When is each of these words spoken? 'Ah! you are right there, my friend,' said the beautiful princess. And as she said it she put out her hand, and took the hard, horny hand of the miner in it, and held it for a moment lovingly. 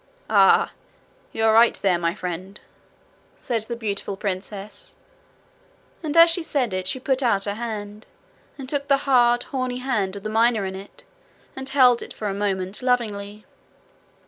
'Ah! 0.31 0.71
you 1.31 1.43
are 1.43 1.53
right 1.53 1.75
there, 1.75 1.99
my 1.99 2.15
friend,' 2.15 2.59
said 3.35 3.65
the 3.65 3.75
beautiful 3.75 4.17
princess. 4.17 4.95
And 6.01 6.17
as 6.17 6.31
she 6.31 6.41
said 6.41 6.73
it 6.73 6.87
she 6.87 6.99
put 6.99 7.21
out 7.21 7.45
her 7.45 7.53
hand, 7.53 8.07
and 8.57 8.67
took 8.67 8.87
the 8.87 8.97
hard, 9.05 9.43
horny 9.43 9.77
hand 9.77 10.15
of 10.15 10.23
the 10.23 10.27
miner 10.27 10.65
in 10.65 10.73
it, 10.75 11.03
and 11.55 11.69
held 11.69 12.01
it 12.01 12.15
for 12.15 12.29
a 12.29 12.33
moment 12.33 12.81
lovingly. 12.81 13.45